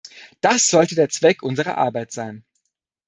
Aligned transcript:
Das 0.41 0.65
sollte 0.65 0.95
der 0.95 1.09
Zweck 1.09 1.43
unserer 1.43 1.77
Arbeit 1.77 2.11
sein. 2.11 2.43